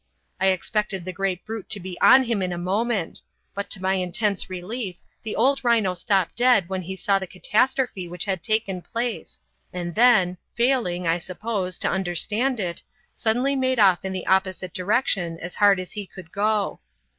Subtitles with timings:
[0.39, 3.21] I expected the great brute to be on him in a moment,
[3.53, 8.07] but to my intense relief the old rhino stopped dead when he saw the catastrophe
[8.07, 9.39] which had taken place,
[9.71, 12.81] and then, failing (I suppose) to understand it,
[13.13, 16.79] suddenly made off in the opposite direction as hard as he could go.